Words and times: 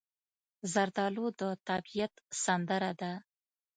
زردالو 0.73 1.25
د 1.39 1.41
طبیعت 1.67 2.13
سندره 2.43 2.91
ده. 3.01 3.11